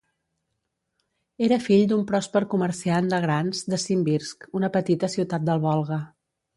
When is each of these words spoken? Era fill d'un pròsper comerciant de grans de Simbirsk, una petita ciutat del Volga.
Era 1.49 1.59
fill 1.65 1.83
d'un 1.91 2.01
pròsper 2.13 2.43
comerciant 2.55 3.13
de 3.13 3.21
grans 3.29 3.63
de 3.75 3.83
Simbirsk, 3.87 4.51
una 4.63 4.75
petita 4.81 5.15
ciutat 5.19 5.51
del 5.53 5.67
Volga. 5.71 6.05